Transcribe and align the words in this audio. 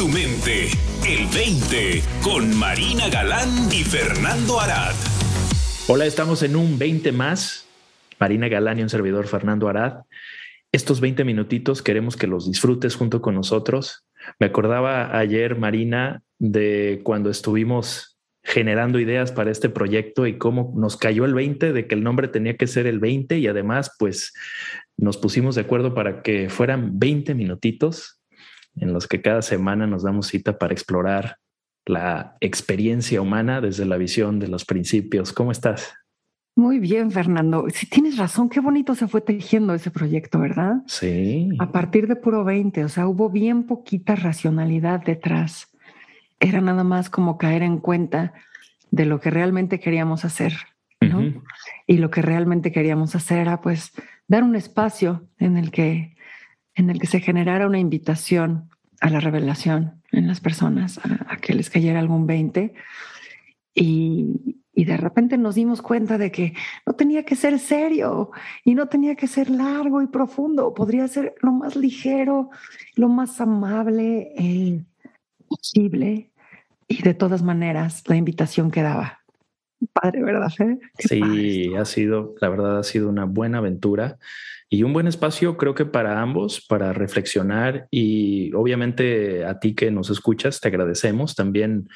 tu 0.00 0.08
mente. 0.08 0.68
El 1.06 1.26
20 1.26 2.00
con 2.22 2.56
Marina 2.56 3.10
Galán 3.10 3.50
y 3.70 3.84
Fernando 3.84 4.58
Arad. 4.58 4.94
Hola, 5.88 6.06
estamos 6.06 6.42
en 6.42 6.56
un 6.56 6.78
20 6.78 7.12
más. 7.12 7.68
Marina 8.18 8.48
Galán 8.48 8.78
y 8.78 8.82
un 8.82 8.88
servidor 8.88 9.26
Fernando 9.26 9.68
Arad. 9.68 10.04
Estos 10.72 11.02
20 11.02 11.22
minutitos 11.24 11.82
queremos 11.82 12.16
que 12.16 12.28
los 12.28 12.50
disfrutes 12.50 12.94
junto 12.94 13.20
con 13.20 13.34
nosotros. 13.34 14.06
Me 14.38 14.46
acordaba 14.46 15.18
ayer, 15.18 15.58
Marina, 15.58 16.22
de 16.38 17.02
cuando 17.04 17.28
estuvimos 17.28 18.18
generando 18.42 19.00
ideas 19.00 19.32
para 19.32 19.50
este 19.50 19.68
proyecto 19.68 20.26
y 20.26 20.38
cómo 20.38 20.72
nos 20.78 20.96
cayó 20.96 21.26
el 21.26 21.34
20 21.34 21.74
de 21.74 21.86
que 21.86 21.94
el 21.94 22.02
nombre 22.02 22.28
tenía 22.28 22.56
que 22.56 22.68
ser 22.68 22.86
el 22.86 23.00
20 23.00 23.36
y 23.36 23.48
además 23.48 23.94
pues 23.98 24.32
nos 24.96 25.18
pusimos 25.18 25.56
de 25.56 25.60
acuerdo 25.60 25.92
para 25.92 26.22
que 26.22 26.48
fueran 26.48 26.98
20 26.98 27.34
minutitos 27.34 28.19
en 28.76 28.92
los 28.92 29.06
que 29.06 29.20
cada 29.20 29.42
semana 29.42 29.86
nos 29.86 30.02
damos 30.02 30.28
cita 30.28 30.58
para 30.58 30.72
explorar 30.72 31.36
la 31.86 32.36
experiencia 32.40 33.20
humana 33.20 33.60
desde 33.60 33.84
la 33.84 33.96
visión 33.96 34.38
de 34.38 34.48
los 34.48 34.64
principios. 34.64 35.32
¿Cómo 35.32 35.52
estás? 35.52 35.94
Muy 36.56 36.78
bien, 36.78 37.10
Fernando. 37.10 37.66
Si 37.72 37.88
tienes 37.88 38.16
razón, 38.16 38.48
qué 38.48 38.60
bonito 38.60 38.94
se 38.94 39.08
fue 39.08 39.20
tejiendo 39.20 39.72
ese 39.72 39.90
proyecto, 39.90 40.40
¿verdad? 40.40 40.82
Sí. 40.86 41.48
A 41.58 41.72
partir 41.72 42.06
de 42.06 42.16
puro 42.16 42.44
20, 42.44 42.84
o 42.84 42.88
sea, 42.88 43.06
hubo 43.06 43.30
bien 43.30 43.64
poquita 43.64 44.14
racionalidad 44.14 45.02
detrás. 45.02 45.68
Era 46.38 46.60
nada 46.60 46.84
más 46.84 47.08
como 47.08 47.38
caer 47.38 47.62
en 47.62 47.78
cuenta 47.78 48.34
de 48.90 49.06
lo 49.06 49.20
que 49.20 49.30
realmente 49.30 49.78
queríamos 49.78 50.24
hacer, 50.24 50.54
¿no? 51.00 51.42
Y 51.86 51.98
lo 51.98 52.10
que 52.10 52.22
realmente 52.22 52.72
queríamos 52.72 53.14
hacer 53.14 53.38
era 53.38 53.60
pues 53.60 53.92
dar 54.26 54.42
un 54.42 54.56
espacio 54.56 55.28
en 55.38 55.56
el 55.56 55.70
que 55.70 56.09
en 56.80 56.90
el 56.90 56.98
que 56.98 57.06
se 57.06 57.20
generara 57.20 57.66
una 57.66 57.78
invitación 57.78 58.70
a 59.00 59.10
la 59.10 59.20
revelación 59.20 60.02
en 60.10 60.26
las 60.26 60.40
personas, 60.40 60.98
a, 60.98 61.36
que 61.36 61.54
les 61.54 61.70
cayera 61.70 62.00
algún 62.00 62.26
20. 62.26 62.74
Y, 63.74 64.56
y, 64.74 64.84
de 64.84 64.96
repente 64.96 65.38
nos 65.38 65.54
dimos 65.54 65.80
cuenta 65.82 66.18
de 66.18 66.32
que 66.32 66.54
no 66.86 66.94
tenía 66.94 67.24
que 67.24 67.36
ser 67.36 67.58
serio 67.58 68.30
y 68.64 68.74
no 68.74 68.88
tenía 68.88 69.14
que 69.14 69.28
ser 69.28 69.48
largo 69.50 70.02
y 70.02 70.08
profundo, 70.08 70.74
podría 70.74 71.06
ser 71.06 71.34
lo 71.40 71.52
más 71.52 71.76
ligero, 71.76 72.50
lo 72.96 73.08
más 73.08 73.40
amable 73.40 74.32
eh, 74.36 74.84
posible. 75.46 76.32
Y 76.88 77.02
de 77.02 77.14
todas 77.14 77.42
maneras, 77.42 78.02
la 78.08 78.16
invitación 78.16 78.70
quedaba. 78.70 79.19
Padre, 79.92 80.22
¿verdad? 80.22 80.52
sí, 80.98 81.74
ha 81.74 81.84
sido, 81.84 82.34
la 82.40 82.48
verdad, 82.48 82.78
ha 82.78 82.82
sido 82.82 83.08
una 83.08 83.24
buena 83.24 83.58
aventura 83.58 84.18
y 84.72 84.84
un 84.84 84.92
buen 84.92 85.08
espacio 85.08 85.56
creo 85.56 85.74
que 85.74 85.84
para 85.84 86.22
ambos, 86.22 86.64
para 86.64 86.92
reflexionar 86.92 87.88
y 87.90 88.52
obviamente 88.54 89.44
a 89.44 89.58
ti 89.58 89.74
que 89.74 89.90
nos 89.90 90.10
escuchas, 90.10 90.60
te 90.60 90.68
agradecemos 90.68 91.34
también 91.34 91.88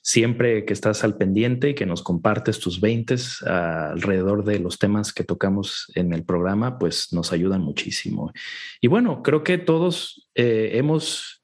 siempre 0.00 0.64
que 0.64 0.72
estás 0.72 1.04
al 1.04 1.18
pendiente 1.18 1.70
y 1.70 1.74
que 1.74 1.84
nos 1.84 2.02
compartes 2.02 2.58
tus 2.58 2.80
veintes 2.80 3.42
alrededor 3.42 4.44
de 4.44 4.60
los 4.60 4.78
temas 4.78 5.12
que 5.12 5.24
tocamos 5.24 5.92
en 5.94 6.14
el 6.14 6.24
programa, 6.24 6.78
pues 6.78 7.12
nos 7.12 7.32
ayudan 7.32 7.60
muchísimo. 7.60 8.32
Y 8.80 8.88
bueno, 8.88 9.22
creo 9.22 9.44
que 9.44 9.58
todos 9.58 10.26
eh, 10.34 10.70
hemos 10.72 11.42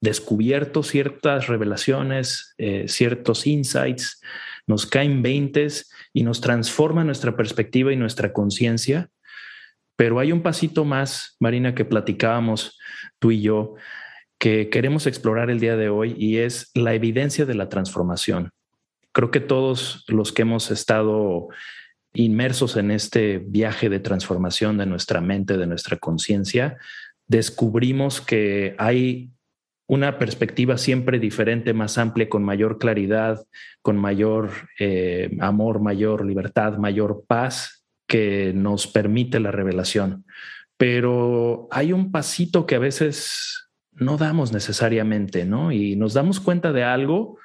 descubierto 0.00 0.82
ciertas 0.82 1.46
revelaciones, 1.46 2.54
eh, 2.58 2.86
ciertos 2.88 3.46
insights, 3.46 4.20
nos 4.66 4.86
caen 4.86 5.22
veintes 5.22 5.92
y 6.12 6.22
nos 6.22 6.40
transforma 6.40 7.04
nuestra 7.04 7.36
perspectiva 7.36 7.92
y 7.92 7.96
nuestra 7.96 8.32
conciencia 8.32 9.10
pero 9.96 10.18
hay 10.18 10.32
un 10.32 10.42
pasito 10.42 10.84
más, 10.84 11.36
Marina, 11.38 11.74
que 11.74 11.84
platicábamos 11.84 12.78
tú 13.18 13.30
y 13.30 13.42
yo, 13.42 13.74
que 14.38 14.68
queremos 14.68 15.06
explorar 15.06 15.50
el 15.50 15.60
día 15.60 15.76
de 15.76 15.88
hoy 15.88 16.14
y 16.18 16.38
es 16.38 16.70
la 16.74 16.94
evidencia 16.94 17.46
de 17.46 17.54
la 17.54 17.68
transformación. 17.68 18.50
Creo 19.12 19.30
que 19.30 19.40
todos 19.40 20.04
los 20.08 20.32
que 20.32 20.42
hemos 20.42 20.70
estado 20.70 21.48
inmersos 22.12 22.76
en 22.76 22.90
este 22.90 23.38
viaje 23.38 23.88
de 23.88 24.00
transformación 24.00 24.76
de 24.78 24.86
nuestra 24.86 25.20
mente, 25.20 25.56
de 25.56 25.66
nuestra 25.66 25.96
conciencia, 25.98 26.76
descubrimos 27.28 28.20
que 28.20 28.74
hay 28.78 29.30
una 29.86 30.18
perspectiva 30.18 30.78
siempre 30.78 31.18
diferente, 31.18 31.74
más 31.74 31.98
amplia, 31.98 32.28
con 32.28 32.42
mayor 32.42 32.78
claridad, 32.78 33.44
con 33.82 33.98
mayor 33.98 34.50
eh, 34.78 35.36
amor, 35.40 35.80
mayor 35.80 36.24
libertad, 36.24 36.78
mayor 36.78 37.24
paz 37.26 37.84
que 38.06 38.52
nos 38.54 38.86
permite 38.86 39.40
la 39.40 39.50
revelación. 39.50 40.24
Pero 40.76 41.68
hay 41.70 41.92
un 41.92 42.10
pasito 42.10 42.66
que 42.66 42.76
a 42.76 42.80
veces 42.80 43.70
no 43.92 44.16
damos 44.16 44.52
necesariamente, 44.52 45.44
¿no? 45.44 45.70
Y 45.70 45.96
nos 45.96 46.14
damos 46.14 46.40
cuenta 46.40 46.72
de 46.72 46.82
algo, 46.82 47.38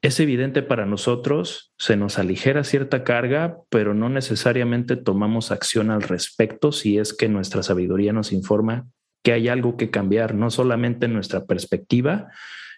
es 0.00 0.18
evidente 0.20 0.62
para 0.62 0.86
nosotros, 0.86 1.72
se 1.78 1.96
nos 1.96 2.18
aligera 2.18 2.64
cierta 2.64 3.04
carga, 3.04 3.58
pero 3.68 3.92
no 3.92 4.08
necesariamente 4.08 4.96
tomamos 4.96 5.50
acción 5.52 5.90
al 5.90 6.02
respecto 6.02 6.72
si 6.72 6.98
es 6.98 7.12
que 7.12 7.28
nuestra 7.28 7.62
sabiduría 7.62 8.12
nos 8.12 8.32
informa 8.32 8.86
que 9.22 9.32
hay 9.32 9.48
algo 9.48 9.76
que 9.76 9.90
cambiar, 9.90 10.34
no 10.34 10.50
solamente 10.50 11.06
en 11.06 11.14
nuestra 11.14 11.44
perspectiva 11.44 12.28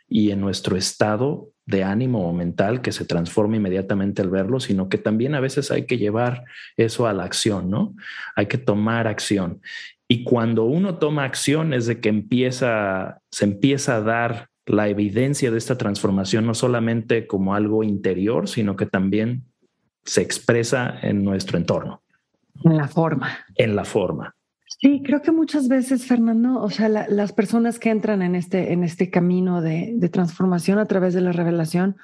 y 0.09 0.31
en 0.31 0.41
nuestro 0.41 0.77
estado 0.77 1.51
de 1.67 1.83
ánimo 1.83 2.29
o 2.29 2.33
mental 2.33 2.83
que 2.83 2.93
se 2.93 3.07
transforma 3.07 3.57
inmediatamente 3.57 4.21
al 4.21 4.31
verlo, 4.31 4.61
sino 4.61 4.89
que 4.89 4.99
también 4.99 5.35
a 5.35 5.41
veces 5.41 5.71
hay 5.71 5.87
que 5.87 5.97
llevar 5.97 6.45
eso 6.77 7.07
a 7.07 7.15
la 7.15 7.25
acción, 7.25 7.71
¿no? 7.71 7.95
Hay 8.37 8.47
que 8.47 8.59
tomar 8.59 9.07
acción. 9.07 9.63
Y 10.07 10.25
cuando 10.25 10.65
uno 10.65 10.99
toma 10.99 11.25
acción 11.25 11.73
es 11.73 11.87
de 11.87 12.01
que 12.01 12.11
empieza, 12.11 13.21
se 13.31 13.47
empieza 13.47 13.97
a 13.97 14.03
dar 14.03 14.49
la 14.67 14.89
evidencia 14.89 15.51
de 15.51 15.59
esta 15.59 15.79
transformación, 15.79 16.47
no 16.47 16.55
solamente 16.55 17.27
como 17.27 17.55
algo 17.55 17.83
interior, 17.83 18.49
sino 18.49 18.77
que 18.77 18.87
también 18.87 19.45
se 20.05 20.21
expresa 20.21 20.99
en 21.03 21.25
nuestro 21.25 21.57
entorno. 21.57 22.03
En 22.63 22.77
la 22.77 22.89
forma. 22.89 23.39
En 23.57 23.75
la 23.75 23.85
forma. 23.85 24.35
Sí, 24.67 25.03
creo 25.05 25.23
que 25.23 25.33
muchas 25.33 25.69
veces, 25.69 26.07
Fernando, 26.07 26.61
o 26.61 26.71
sea, 26.71 26.89
las 26.89 27.33
personas 27.33 27.79
que 27.79 27.91
entran 27.91 28.23
en 28.23 28.35
este, 28.35 28.73
en 28.73 28.83
este 28.83 29.11
camino 29.11 29.61
de, 29.61 29.97
transformación 30.13 30.79
a 30.79 30.87
través 30.87 31.15
de 31.15 31.21
la 31.21 31.33
revelación, 31.33 31.97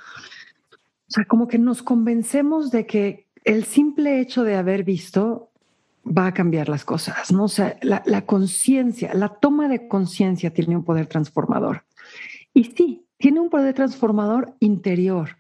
o 1.09 1.11
sea, 1.11 1.25
como 1.25 1.49
que 1.49 1.59
nos 1.59 1.83
convencemos 1.83 2.71
de 2.71 2.87
que 2.87 3.27
el 3.45 3.65
simple 3.65 4.21
hecho 4.21 4.45
de 4.45 4.57
haber 4.57 4.85
visto 4.85 5.51
va 6.07 6.27
a 6.27 6.35
cambiar 6.35 6.69
las 6.69 6.85
cosas, 6.85 7.33
¿no? 7.33 7.45
O 7.45 7.49
sea, 7.49 7.77
la, 7.83 8.03
la 8.07 8.25
conciencia, 8.25 9.13
la 9.15 9.29
toma 9.29 9.69
de 9.69 9.89
conciencia 9.89 10.53
tiene 10.53 10.77
un 10.77 10.85
poder 10.85 11.07
transformador. 11.07 11.85
Y 12.55 12.65
sí, 12.65 13.07
tiene 13.19 13.41
un 13.41 13.51
poder 13.51 13.75
transformador 13.75 14.55
interior 14.61 15.37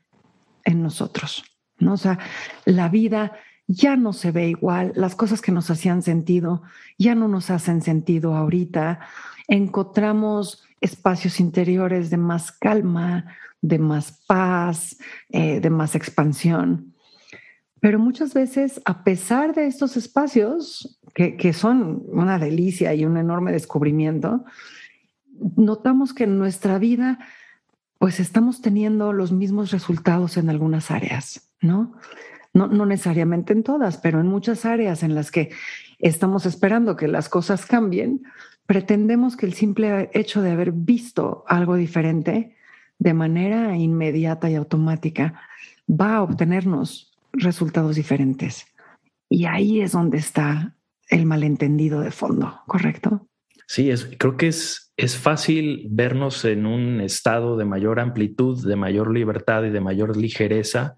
en 0.64 0.82
nosotros, 0.82 1.44
¿no? 1.78 1.94
O 1.94 1.96
sea, 1.96 2.18
la 2.64 2.88
vida 2.88 3.32
ya 3.72 3.94
no 3.94 4.12
se 4.12 4.32
ve 4.32 4.48
igual, 4.48 4.92
las 4.96 5.14
cosas 5.14 5.40
que 5.40 5.52
nos 5.52 5.70
hacían 5.70 6.02
sentido 6.02 6.62
ya 6.98 7.14
no 7.14 7.28
nos 7.28 7.50
hacen 7.50 7.82
sentido 7.82 8.34
ahorita, 8.34 8.98
encontramos 9.46 10.64
espacios 10.80 11.38
interiores 11.38 12.10
de 12.10 12.16
más 12.16 12.50
calma, 12.50 13.26
de 13.62 13.78
más 13.78 14.22
paz, 14.26 14.98
eh, 15.28 15.60
de 15.60 15.70
más 15.70 15.94
expansión. 15.94 16.94
Pero 17.78 18.00
muchas 18.00 18.34
veces, 18.34 18.82
a 18.84 19.04
pesar 19.04 19.54
de 19.54 19.68
estos 19.68 19.96
espacios, 19.96 20.98
que, 21.14 21.36
que 21.36 21.52
son 21.52 22.02
una 22.08 22.40
delicia 22.40 22.92
y 22.92 23.04
un 23.04 23.16
enorme 23.16 23.52
descubrimiento, 23.52 24.44
notamos 25.56 26.12
que 26.12 26.24
en 26.24 26.38
nuestra 26.38 26.78
vida, 26.78 27.20
pues 27.98 28.18
estamos 28.18 28.62
teniendo 28.62 29.12
los 29.12 29.30
mismos 29.30 29.70
resultados 29.70 30.36
en 30.36 30.50
algunas 30.50 30.90
áreas, 30.90 31.52
¿no? 31.60 31.94
No, 32.52 32.66
no 32.66 32.86
necesariamente 32.86 33.52
en 33.52 33.62
todas, 33.62 33.98
pero 33.98 34.20
en 34.20 34.26
muchas 34.26 34.64
áreas 34.64 35.02
en 35.02 35.14
las 35.14 35.30
que 35.30 35.50
estamos 35.98 36.46
esperando 36.46 36.96
que 36.96 37.08
las 37.08 37.28
cosas 37.28 37.66
cambien, 37.66 38.22
pretendemos 38.66 39.36
que 39.36 39.46
el 39.46 39.54
simple 39.54 40.10
hecho 40.14 40.42
de 40.42 40.50
haber 40.50 40.72
visto 40.72 41.44
algo 41.46 41.76
diferente 41.76 42.56
de 42.98 43.14
manera 43.14 43.76
inmediata 43.76 44.50
y 44.50 44.54
automática 44.54 45.40
va 45.88 46.16
a 46.16 46.22
obtenernos 46.22 47.12
resultados 47.32 47.96
diferentes. 47.96 48.66
Y 49.28 49.46
ahí 49.46 49.80
es 49.80 49.92
donde 49.92 50.18
está 50.18 50.76
el 51.08 51.26
malentendido 51.26 52.00
de 52.00 52.10
fondo, 52.10 52.60
¿correcto? 52.66 53.26
Sí, 53.66 53.90
es, 53.90 54.08
creo 54.18 54.36
que 54.36 54.48
es, 54.48 54.92
es 54.96 55.16
fácil 55.16 55.86
vernos 55.90 56.44
en 56.44 56.66
un 56.66 57.00
estado 57.00 57.56
de 57.56 57.64
mayor 57.64 58.00
amplitud, 58.00 58.66
de 58.66 58.76
mayor 58.76 59.12
libertad 59.12 59.64
y 59.64 59.70
de 59.70 59.80
mayor 59.80 60.16
ligereza 60.16 60.96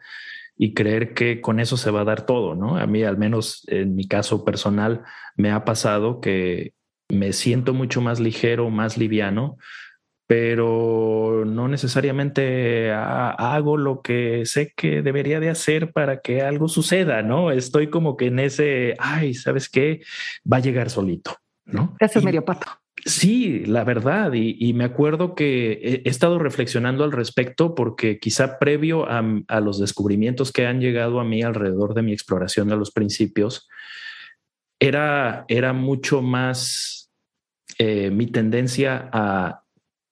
y 0.56 0.74
creer 0.74 1.14
que 1.14 1.40
con 1.40 1.60
eso 1.60 1.76
se 1.76 1.90
va 1.90 2.02
a 2.02 2.04
dar 2.04 2.26
todo, 2.26 2.54
¿no? 2.54 2.76
A 2.76 2.86
mí, 2.86 3.02
al 3.02 3.18
menos 3.18 3.64
en 3.68 3.94
mi 3.94 4.06
caso 4.06 4.44
personal, 4.44 5.02
me 5.36 5.50
ha 5.50 5.64
pasado 5.64 6.20
que 6.20 6.74
me 7.08 7.32
siento 7.32 7.74
mucho 7.74 8.00
más 8.00 8.20
ligero, 8.20 8.70
más 8.70 8.96
liviano, 8.96 9.58
pero 10.26 11.44
no 11.46 11.68
necesariamente 11.68 12.90
hago 12.92 13.76
lo 13.76 14.00
que 14.00 14.46
sé 14.46 14.72
que 14.74 15.02
debería 15.02 15.40
de 15.40 15.50
hacer 15.50 15.92
para 15.92 16.20
que 16.20 16.40
algo 16.40 16.68
suceda, 16.68 17.22
¿no? 17.22 17.50
Estoy 17.50 17.90
como 17.90 18.16
que 18.16 18.26
en 18.26 18.38
ese, 18.38 18.94
ay, 18.98 19.34
¿sabes 19.34 19.68
qué? 19.68 20.00
Va 20.50 20.58
a 20.58 20.60
llegar 20.60 20.88
solito, 20.88 21.36
¿no? 21.66 21.96
Ese 22.00 22.20
es 22.20 22.24
medio 22.24 22.44
pato. 22.44 22.66
Sí, 23.04 23.64
la 23.64 23.82
verdad, 23.82 24.32
y, 24.32 24.72
me 24.74 24.84
acuerdo 24.84 25.34
que 25.34 26.02
he, 26.04 26.08
estado 26.08 26.38
reflexionando 26.38 27.02
al 27.02 27.10
respecto 27.10 27.74
porque 27.74 28.20
quizá 28.20 28.60
previo 28.60 29.06
a, 29.08 29.60
los 29.60 29.80
descubrimientos 29.80 30.52
que 30.52 30.66
han 30.66 30.80
llegado 30.80 31.18
a 31.18 31.24
mí 31.24 31.42
alrededor 31.42 31.94
de 31.94 32.02
mi 32.02 32.12
exploración 32.12 32.68
de 32.68 32.76
los 32.76 32.92
principios, 32.92 33.68
era, 34.78 35.44
era 35.48 35.72
mucho 35.72 36.22
más 36.22 37.10
eh, 37.78 38.10
mi 38.10 38.26
tendencia 38.28 39.08
a, 39.12 39.62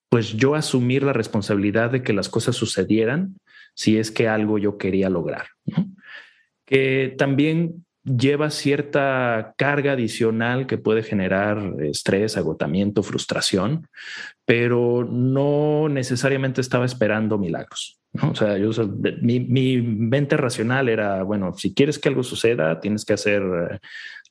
pues 0.08 0.32
yo 0.32 0.56
asumir 0.56 1.04
la 1.04 1.12
responsabilidad 1.12 1.90
de 1.90 2.02
que 2.02 2.12
las 2.12 2.28
cosas 2.28 2.56
sucedieran 2.56 3.36
si 3.74 3.98
es 3.98 4.10
que 4.10 4.26
algo 4.26 4.58
yo 4.58 4.78
quería 4.78 5.08
lograr. 5.08 5.46
Que 6.66 7.14
también 7.16 7.84
lleva 8.16 8.50
cierta 8.50 9.54
carga 9.56 9.92
adicional 9.92 10.66
que 10.66 10.78
puede 10.78 11.02
generar 11.02 11.74
estrés, 11.80 12.36
agotamiento, 12.36 13.02
frustración, 13.02 13.88
pero 14.44 15.04
no 15.04 15.88
necesariamente 15.88 16.60
estaba 16.60 16.84
esperando 16.84 17.38
milagros. 17.38 18.00
O 18.22 18.34
sea, 18.34 18.58
yo, 18.58 18.70
mi, 19.22 19.40
mi, 19.40 19.80
mente 19.80 20.36
racional 20.36 20.88
era, 20.88 21.22
bueno, 21.22 21.54
si 21.56 21.72
quieres 21.72 21.98
que 21.98 22.08
algo 22.08 22.24
suceda, 22.24 22.80
tienes 22.80 23.04
que 23.04 23.12
hacer 23.12 23.42
eh, 23.42 23.78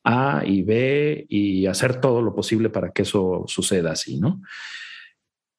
A 0.03 0.43
y 0.45 0.63
B 0.63 1.25
y 1.29 1.65
hacer 1.65 2.01
todo 2.01 2.21
lo 2.21 2.35
posible 2.35 2.69
para 2.69 2.91
que 2.91 3.03
eso 3.03 3.45
suceda 3.47 3.93
así, 3.93 4.19
¿no? 4.19 4.41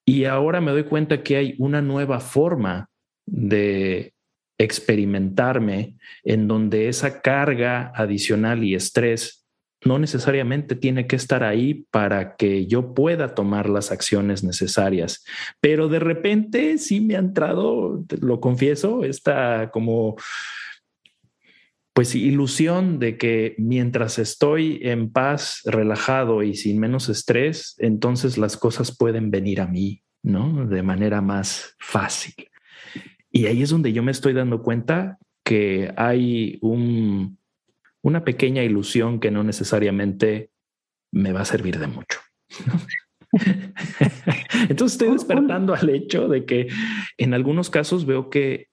Y 0.04 0.24
ahora 0.24 0.60
me 0.60 0.72
doy 0.72 0.84
cuenta 0.84 1.22
que 1.22 1.36
hay 1.36 1.54
una 1.58 1.80
nueva 1.80 2.20
forma 2.20 2.90
de 3.26 4.12
experimentarme 4.60 5.96
en 6.22 6.46
donde 6.46 6.88
esa 6.88 7.22
carga 7.22 7.92
adicional 7.94 8.62
y 8.62 8.74
estrés 8.74 9.46
no 9.82 9.98
necesariamente 9.98 10.76
tiene 10.76 11.06
que 11.06 11.16
estar 11.16 11.42
ahí 11.42 11.86
para 11.90 12.36
que 12.36 12.66
yo 12.66 12.92
pueda 12.92 13.34
tomar 13.34 13.70
las 13.70 13.90
acciones 13.90 14.44
necesarias. 14.44 15.24
Pero 15.60 15.88
de 15.88 15.98
repente 15.98 16.76
sí 16.76 17.00
me 17.00 17.16
ha 17.16 17.20
entrado, 17.20 18.04
lo 18.20 18.40
confieso, 18.40 19.04
esta 19.04 19.70
como 19.70 20.16
pues 21.94 22.14
ilusión 22.14 22.98
de 22.98 23.16
que 23.16 23.54
mientras 23.56 24.18
estoy 24.18 24.80
en 24.82 25.10
paz, 25.10 25.62
relajado 25.64 26.42
y 26.42 26.54
sin 26.54 26.78
menos 26.78 27.08
estrés, 27.08 27.74
entonces 27.78 28.36
las 28.36 28.58
cosas 28.58 28.94
pueden 28.94 29.30
venir 29.30 29.62
a 29.62 29.66
mí, 29.66 30.02
¿no? 30.22 30.66
De 30.66 30.82
manera 30.82 31.22
más 31.22 31.74
fácil. 31.78 32.49
Y 33.30 33.46
ahí 33.46 33.62
es 33.62 33.70
donde 33.70 33.92
yo 33.92 34.02
me 34.02 34.10
estoy 34.10 34.32
dando 34.32 34.62
cuenta 34.62 35.18
que 35.44 35.92
hay 35.96 36.58
un, 36.62 37.38
una 38.02 38.24
pequeña 38.24 38.62
ilusión 38.62 39.20
que 39.20 39.30
no 39.30 39.44
necesariamente 39.44 40.50
me 41.12 41.32
va 41.32 41.42
a 41.42 41.44
servir 41.44 41.78
de 41.78 41.86
mucho. 41.86 42.20
Entonces 44.68 45.00
estoy 45.00 45.12
despertando 45.12 45.74
al 45.74 45.88
hecho 45.88 46.28
de 46.28 46.44
que 46.44 46.68
en 47.16 47.34
algunos 47.34 47.70
casos 47.70 48.06
veo 48.06 48.30
que 48.30 48.68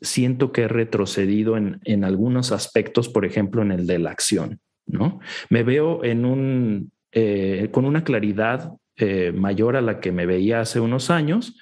siento 0.00 0.52
que 0.52 0.62
he 0.62 0.68
retrocedido 0.68 1.56
en, 1.56 1.80
en 1.84 2.04
algunos 2.04 2.52
aspectos, 2.52 3.08
por 3.08 3.24
ejemplo, 3.24 3.62
en 3.62 3.72
el 3.72 3.86
de 3.86 3.98
la 3.98 4.10
acción, 4.10 4.60
¿no? 4.86 5.20
Me 5.48 5.62
veo 5.62 6.04
en 6.04 6.24
un, 6.24 6.92
eh, 7.12 7.68
con 7.70 7.84
una 7.84 8.04
claridad 8.04 8.72
eh, 8.96 9.32
mayor 9.32 9.76
a 9.76 9.80
la 9.80 10.00
que 10.00 10.12
me 10.12 10.26
veía 10.26 10.60
hace 10.60 10.80
unos 10.80 11.10
años, 11.10 11.56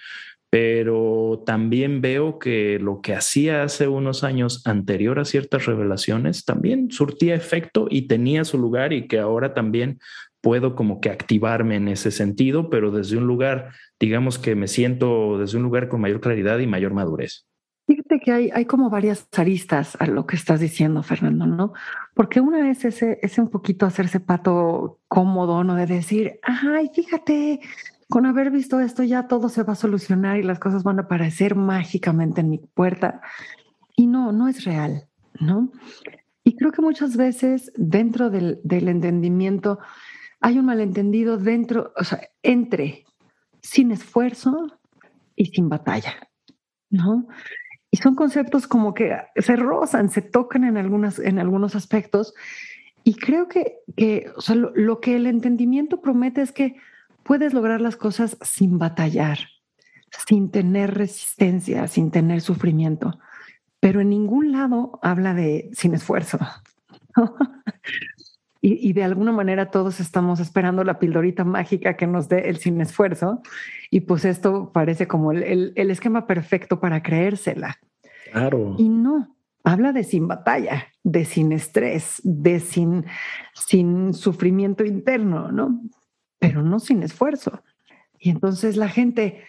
pero 0.52 1.42
también 1.46 2.02
veo 2.02 2.38
que 2.38 2.78
lo 2.78 3.00
que 3.00 3.14
hacía 3.14 3.62
hace 3.62 3.88
unos 3.88 4.22
años 4.22 4.66
anterior 4.66 5.18
a 5.18 5.24
ciertas 5.24 5.64
revelaciones 5.64 6.44
también 6.44 6.90
surtía 6.90 7.34
efecto 7.34 7.86
y 7.88 8.06
tenía 8.06 8.44
su 8.44 8.58
lugar 8.58 8.92
y 8.92 9.08
que 9.08 9.18
ahora 9.18 9.54
también 9.54 9.98
puedo 10.42 10.74
como 10.74 11.00
que 11.00 11.08
activarme 11.08 11.76
en 11.76 11.88
ese 11.88 12.10
sentido, 12.10 12.68
pero 12.68 12.90
desde 12.90 13.16
un 13.16 13.26
lugar, 13.26 13.70
digamos 13.98 14.38
que 14.38 14.54
me 14.54 14.68
siento 14.68 15.38
desde 15.38 15.56
un 15.56 15.62
lugar 15.62 15.88
con 15.88 16.02
mayor 16.02 16.20
claridad 16.20 16.58
y 16.58 16.66
mayor 16.66 16.92
madurez. 16.92 17.46
Fíjate 17.86 18.20
que 18.20 18.32
hay, 18.32 18.50
hay 18.52 18.66
como 18.66 18.90
varias 18.90 19.26
aristas 19.34 19.96
a 20.00 20.06
lo 20.06 20.26
que 20.26 20.36
estás 20.36 20.60
diciendo, 20.60 21.02
Fernando, 21.02 21.46
¿no? 21.46 21.72
Porque 22.12 22.40
una 22.40 22.70
es 22.70 22.84
ese, 22.84 23.18
ese 23.22 23.40
un 23.40 23.48
poquito 23.48 23.86
hacerse 23.86 24.20
pato 24.20 25.00
cómodo, 25.08 25.64
¿no? 25.64 25.76
De 25.76 25.86
decir, 25.86 26.38
ay, 26.42 26.90
fíjate, 26.94 27.60
con 28.12 28.26
haber 28.26 28.50
visto 28.50 28.78
esto 28.78 29.02
ya 29.04 29.26
todo 29.26 29.48
se 29.48 29.62
va 29.62 29.72
a 29.72 29.74
solucionar 29.74 30.36
y 30.36 30.42
las 30.42 30.58
cosas 30.58 30.82
van 30.82 30.98
a 30.98 31.04
aparecer 31.04 31.54
mágicamente 31.54 32.42
en 32.42 32.50
mi 32.50 32.58
puerta. 32.58 33.22
Y 33.96 34.06
no, 34.06 34.32
no 34.32 34.48
es 34.48 34.66
real, 34.66 35.08
¿no? 35.40 35.72
Y 36.44 36.56
creo 36.56 36.72
que 36.72 36.82
muchas 36.82 37.16
veces 37.16 37.72
dentro 37.74 38.28
del, 38.28 38.60
del 38.64 38.88
entendimiento 38.88 39.78
hay 40.40 40.58
un 40.58 40.66
malentendido 40.66 41.38
dentro, 41.38 41.94
o 41.96 42.04
sea, 42.04 42.20
entre 42.42 43.06
sin 43.62 43.92
esfuerzo 43.92 44.78
y 45.34 45.46
sin 45.46 45.70
batalla, 45.70 46.28
¿no? 46.90 47.26
Y 47.90 47.96
son 47.96 48.14
conceptos 48.14 48.66
como 48.66 48.92
que 48.92 49.16
se 49.36 49.56
rozan, 49.56 50.10
se 50.10 50.20
tocan 50.20 50.64
en, 50.64 50.76
algunas, 50.76 51.18
en 51.18 51.38
algunos 51.38 51.74
aspectos. 51.74 52.34
Y 53.04 53.14
creo 53.14 53.48
que, 53.48 53.78
que 53.96 54.30
o 54.36 54.42
sea, 54.42 54.54
lo, 54.54 55.00
que 55.00 55.16
el 55.16 55.26
entendimiento 55.26 56.02
promete 56.02 56.42
es 56.42 56.52
que 56.52 56.76
puedes 57.22 57.54
lograr 57.54 57.80
las 57.80 57.96
cosas 57.96 58.36
sin 58.42 58.78
batallar, 58.78 59.38
sin 60.26 60.50
tener 60.50 60.94
resistencia, 60.94 61.88
sin 61.88 62.10
tener 62.10 62.40
sufrimiento, 62.40 63.18
pero 63.80 64.00
en 64.00 64.10
ningún 64.10 64.52
lado 64.52 64.98
habla 65.02 65.34
de 65.34 65.70
sin 65.72 65.94
esfuerzo. 65.94 66.38
y, 68.60 68.92
de 68.92 69.04
alguna 69.04 69.32
manera 69.32 69.70
todos 69.70 69.98
estamos 69.98 70.38
esperando 70.38 70.84
la 70.84 70.98
pildorita 70.98 71.44
mágica 71.44 71.96
que 71.96 72.06
nos 72.06 72.28
dé 72.28 72.48
el 72.48 72.58
sin 72.58 72.80
esfuerzo 72.80 73.42
y 73.90 74.00
pues 74.00 74.24
esto 74.24 74.70
parece 74.72 75.08
como 75.08 75.32
el, 75.32 75.72
el 75.74 75.90
esquema 75.90 76.26
perfecto 76.26 76.80
para 76.80 77.02
creérsela. 77.02 77.78
Claro. 78.30 78.76
Y 78.78 78.88
no, 78.88 79.36
habla 79.64 79.92
de 79.92 80.04
sin 80.04 80.28
batalla, 80.28 80.86
de 81.02 81.24
sin 81.24 81.52
estrés, 81.52 82.20
de 82.24 82.60
sin, 82.60 83.06
sin 83.54 84.14
sufrimiento 84.14 84.84
interno, 84.84 85.50
¿no? 85.50 85.80
Pero 86.42 86.60
no 86.60 86.80
sin 86.80 87.04
esfuerzo. 87.04 87.62
Y 88.18 88.30
entonces 88.30 88.76
la 88.76 88.88
gente 88.88 89.44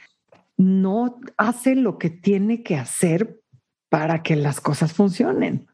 no 0.58 1.20
hace 1.38 1.76
lo 1.76 1.98
que 1.98 2.12
tiene 2.12 2.62
que 2.62 2.78
hacer 2.78 3.42
para 3.90 4.22
que 4.22 4.36
las 4.36 4.62
cosas 4.62 4.94
funcionen. 4.94 5.66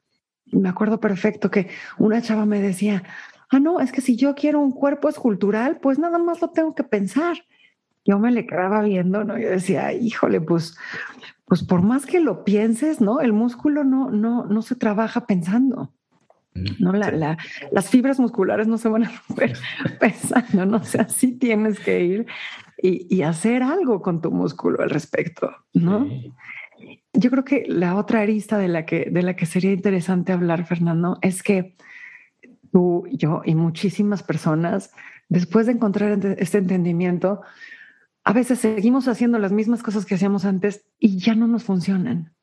Me 0.45 0.69
acuerdo 0.69 1.01
perfecto 1.01 1.51
que 1.51 1.67
una 1.97 2.21
chava 2.21 2.45
me 2.45 2.61
decía, 2.61 3.03
ah, 3.49 3.59
no, 3.59 3.81
es 3.81 3.91
que 3.91 3.99
si 3.99 4.15
yo 4.15 4.33
quiero 4.33 4.61
un 4.61 4.71
cuerpo 4.71 5.09
escultural, 5.09 5.81
pues 5.81 5.99
nada 5.99 6.19
más 6.19 6.39
lo 6.41 6.51
tengo 6.51 6.73
que 6.73 6.85
pensar. 6.85 7.35
Yo 8.05 8.17
me 8.17 8.31
le 8.31 8.47
quedaba 8.47 8.81
viendo, 8.81 9.25
¿no? 9.25 9.37
Yo 9.37 9.49
decía, 9.49 9.91
híjole, 9.91 10.39
pues, 10.39 10.77
pues 11.43 11.63
por 11.63 11.81
más 11.81 12.05
que 12.05 12.21
lo 12.21 12.45
pienses, 12.45 13.01
¿no? 13.01 13.19
El 13.19 13.33
músculo 13.33 13.83
no, 13.83 14.09
no, 14.09 14.45
no 14.45 14.61
se 14.61 14.75
trabaja 14.75 15.27
pensando. 15.27 15.93
No, 16.53 16.91
la, 16.93 17.37
las 17.71 17.89
fibras 17.89 18.19
musculares 18.19 18.67
no 18.67 18.77
se 18.77 18.89
van 18.89 19.05
a 19.05 19.11
romper 19.27 19.57
pensando, 19.99 20.65
¿no? 20.65 20.77
O 20.77 20.83
sea, 20.83 21.07
sí 21.07 21.33
tienes 21.33 21.79
que 21.79 22.03
ir 22.03 22.25
y, 22.81 23.21
hacer 23.23 23.61
algo 23.63 24.01
con 24.01 24.21
tu 24.21 24.31
músculo 24.31 24.81
al 24.81 24.89
respecto, 24.89 25.51
¿no? 25.73 26.07
Yo 27.13 27.29
creo 27.29 27.43
que 27.43 27.65
la 27.67 27.95
otra 27.95 28.21
arista 28.21 28.57
de 28.57 28.69
la 28.69 28.85
que, 28.85 29.09
de 29.11 29.21
la 29.21 29.35
que 29.35 29.45
sería 29.45 29.71
interesante 29.71 30.31
hablar, 30.31 30.65
Fernando, 30.65 31.17
es 31.21 31.43
que 31.43 31.75
tú, 32.71 33.05
yo 33.11 33.41
y 33.45 33.55
muchísimas 33.55 34.23
personas, 34.23 34.93
después 35.27 35.65
de 35.65 35.73
encontrar 35.73 36.19
este 36.39 36.59
entendimiento, 36.59 37.41
a 38.23 38.33
veces 38.33 38.59
seguimos 38.59 39.07
haciendo 39.07 39.39
las 39.39 39.51
mismas 39.51 39.83
cosas 39.83 40.05
que 40.05 40.15
hacíamos 40.15 40.45
antes 40.45 40.85
y 40.99 41.17
ya 41.17 41.35
no 41.35 41.47
nos 41.47 41.63
funcionan, 41.63 42.33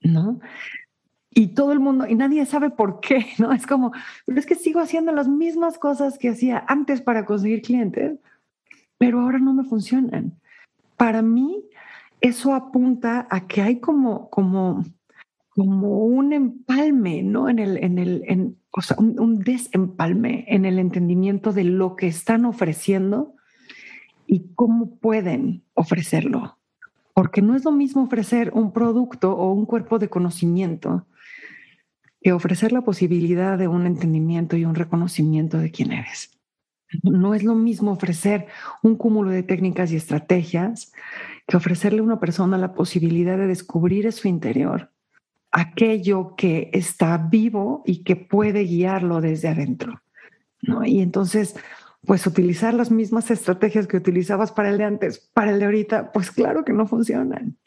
¿no? 0.00 0.40
Y 1.32 1.48
todo 1.48 1.72
el 1.72 1.80
mundo, 1.80 2.06
y 2.06 2.14
nadie 2.16 2.44
sabe 2.44 2.70
por 2.70 3.00
qué, 3.00 3.26
¿no? 3.38 3.52
Es 3.52 3.66
como, 3.66 3.92
pero 4.26 4.38
es 4.38 4.46
que 4.46 4.54
sigo 4.54 4.80
haciendo 4.80 5.12
las 5.12 5.28
mismas 5.28 5.78
cosas 5.78 6.18
que 6.18 6.30
hacía 6.30 6.64
antes 6.66 7.00
para 7.00 7.24
conseguir 7.24 7.62
clientes, 7.62 8.18
pero 8.98 9.20
ahora 9.20 9.38
no 9.38 9.54
me 9.54 9.64
funcionan. 9.64 10.38
Para 10.96 11.22
mí, 11.22 11.64
eso 12.20 12.54
apunta 12.54 13.26
a 13.30 13.46
que 13.46 13.62
hay 13.62 13.80
como, 13.80 14.28
como, 14.28 14.84
como 15.50 16.04
un 16.04 16.32
empalme, 16.32 17.22
¿no? 17.22 17.48
En 17.48 17.58
el, 17.58 17.76
en 17.78 17.98
el, 17.98 18.22
en, 18.26 18.56
o 18.72 18.82
sea, 18.82 18.96
un, 18.98 19.18
un 19.18 19.38
desempalme 19.38 20.44
en 20.48 20.66
el 20.66 20.78
entendimiento 20.78 21.52
de 21.52 21.64
lo 21.64 21.96
que 21.96 22.08
están 22.08 22.44
ofreciendo 22.44 23.34
y 24.26 24.52
cómo 24.54 24.96
pueden 24.96 25.62
ofrecerlo. 25.74 26.58
Porque 27.14 27.40
no 27.40 27.56
es 27.56 27.64
lo 27.64 27.72
mismo 27.72 28.02
ofrecer 28.02 28.52
un 28.54 28.72
producto 28.72 29.32
o 29.32 29.52
un 29.52 29.64
cuerpo 29.64 29.98
de 29.98 30.08
conocimiento 30.08 31.06
que 32.20 32.32
ofrecer 32.32 32.72
la 32.72 32.82
posibilidad 32.82 33.58
de 33.58 33.68
un 33.68 33.86
entendimiento 33.86 34.56
y 34.56 34.64
un 34.64 34.74
reconocimiento 34.74 35.58
de 35.58 35.70
quién 35.70 35.92
eres. 35.92 36.38
No 37.02 37.34
es 37.34 37.44
lo 37.44 37.54
mismo 37.54 37.92
ofrecer 37.92 38.46
un 38.82 38.96
cúmulo 38.96 39.30
de 39.30 39.42
técnicas 39.42 39.92
y 39.92 39.96
estrategias 39.96 40.92
que 41.46 41.56
ofrecerle 41.56 42.00
a 42.00 42.04
una 42.04 42.20
persona 42.20 42.58
la 42.58 42.74
posibilidad 42.74 43.38
de 43.38 43.46
descubrir 43.46 44.06
en 44.06 44.12
su 44.12 44.28
interior 44.28 44.90
aquello 45.52 46.34
que 46.36 46.70
está 46.72 47.16
vivo 47.18 47.82
y 47.84 48.02
que 48.02 48.16
puede 48.16 48.64
guiarlo 48.64 49.20
desde 49.20 49.48
adentro. 49.48 50.02
¿no? 50.62 50.84
Y 50.84 51.00
entonces 51.00 51.54
pues 52.06 52.26
utilizar 52.26 52.74
las 52.74 52.90
mismas 52.90 53.30
estrategias 53.30 53.86
que 53.86 53.96
utilizabas 53.96 54.52
para 54.52 54.70
el 54.70 54.78
de 54.78 54.84
antes, 54.84 55.18
para 55.18 55.50
el 55.50 55.58
de 55.58 55.66
ahorita, 55.66 56.12
pues 56.12 56.30
claro 56.30 56.64
que 56.64 56.72
no 56.72 56.86
funcionan, 56.86 57.58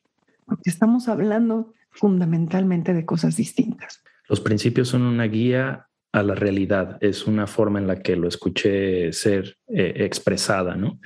porque 0.45 0.69
estamos 0.69 1.07
hablando 1.07 1.73
fundamentalmente 1.91 2.93
de 2.93 3.05
cosas 3.05 3.35
distintas. 3.35 4.02
Los 4.27 4.39
principios 4.41 4.89
son 4.89 5.03
una 5.03 5.25
guía 5.25 5.87
a 6.13 6.23
la 6.23 6.35
realidad, 6.35 6.97
es 7.01 7.25
una 7.25 7.47
forma 7.47 7.79
en 7.79 7.87
la 7.87 8.01
que 8.01 8.15
lo 8.15 8.27
escuché 8.27 9.11
ser 9.13 9.57
eh, 9.67 9.93
expresada, 9.97 10.75
¿no? 10.75 10.99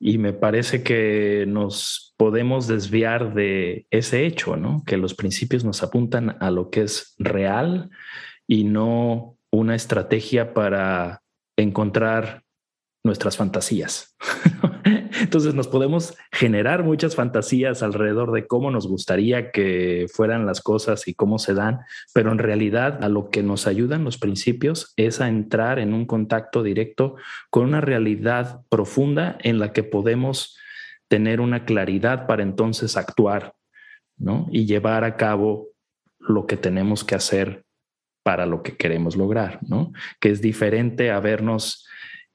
Y 0.00 0.18
me 0.18 0.32
parece 0.32 0.82
que 0.82 1.44
nos 1.46 2.12
podemos 2.16 2.66
desviar 2.66 3.34
de 3.34 3.86
ese 3.90 4.26
hecho, 4.26 4.56
¿no? 4.56 4.82
Que 4.84 4.96
los 4.96 5.14
principios 5.14 5.64
nos 5.64 5.84
apuntan 5.84 6.36
a 6.40 6.50
lo 6.50 6.70
que 6.70 6.82
es 6.82 7.14
real 7.18 7.90
y 8.48 8.64
no 8.64 9.38
una 9.52 9.76
estrategia 9.76 10.54
para 10.54 11.22
encontrar 11.56 12.42
nuestras 13.04 13.36
fantasías. 13.36 14.16
Entonces 15.22 15.54
nos 15.54 15.68
podemos 15.68 16.16
generar 16.32 16.82
muchas 16.82 17.14
fantasías 17.14 17.82
alrededor 17.82 18.32
de 18.32 18.46
cómo 18.46 18.70
nos 18.70 18.88
gustaría 18.88 19.52
que 19.52 20.06
fueran 20.12 20.46
las 20.46 20.60
cosas 20.60 21.06
y 21.06 21.14
cómo 21.14 21.38
se 21.38 21.54
dan, 21.54 21.80
pero 22.12 22.32
en 22.32 22.38
realidad 22.38 23.02
a 23.04 23.08
lo 23.08 23.30
que 23.30 23.42
nos 23.42 23.66
ayudan 23.66 24.04
los 24.04 24.18
principios 24.18 24.92
es 24.96 25.20
a 25.20 25.28
entrar 25.28 25.78
en 25.78 25.94
un 25.94 26.06
contacto 26.06 26.62
directo 26.62 27.14
con 27.50 27.64
una 27.64 27.80
realidad 27.80 28.62
profunda 28.68 29.38
en 29.42 29.58
la 29.58 29.72
que 29.72 29.84
podemos 29.84 30.58
tener 31.08 31.40
una 31.40 31.64
claridad 31.64 32.26
para 32.26 32.42
entonces 32.42 32.96
actuar, 32.96 33.54
¿no? 34.16 34.48
Y 34.50 34.66
llevar 34.66 35.04
a 35.04 35.16
cabo 35.16 35.68
lo 36.18 36.46
que 36.46 36.56
tenemos 36.56 37.04
que 37.04 37.14
hacer 37.14 37.64
para 38.24 38.46
lo 38.46 38.62
que 38.62 38.76
queremos 38.76 39.16
lograr, 39.16 39.58
¿no? 39.62 39.92
Que 40.20 40.30
es 40.30 40.40
diferente 40.40 41.10
a 41.10 41.20
vernos 41.20 41.86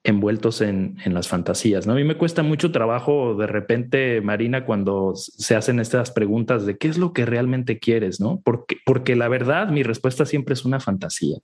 envueltos 0.08 0.62
en, 0.62 0.98
las 1.06 1.28
fantasías. 1.28 1.86
¿no? 1.86 1.92
A 1.92 1.96
mí 1.98 2.06
me 2.06 2.18
cuesta 2.18 2.42
mucho 2.42 2.72
trabajo 2.72 3.36
de 3.36 3.46
repente, 3.46 4.22
Marina, 4.22 4.64
cuando 4.66 5.12
se 5.16 5.54
hacen 5.54 5.82
estas 5.82 6.12
preguntas 6.12 6.66
de 6.66 6.78
qué 6.78 6.88
es 6.88 6.98
lo 6.98 7.12
que 7.12 7.26
realmente 7.26 7.78
quieres, 7.78 8.22
¿no? 8.22 8.42
Porque, 8.46 8.78
porque 8.86 9.18
la 9.18 9.28
verdad, 9.28 9.68
mi 9.68 9.84
respuesta 9.84 10.26
siempre 10.26 10.54
es 10.54 10.66
una 10.66 10.80
fantasía. 10.80 11.38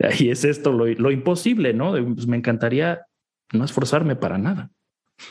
Y 0.18 0.30
es 0.30 0.44
esto 0.44 0.72
lo, 0.72 1.10
imposible, 1.12 1.72
¿no? 1.72 1.92
Pues, 1.92 2.26
me 2.26 2.36
encantaría 2.36 3.02
no 3.52 3.64
esforzarme 3.64 4.16
para 4.16 4.38
nada. 4.38 4.70